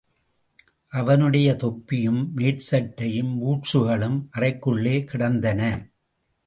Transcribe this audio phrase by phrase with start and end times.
[0.89, 5.89] அவனுடைய தொப்பியும், மேற்சட்டையும், பூட்ஸுகளும் அறைக்குள்ளே கிடந்தன.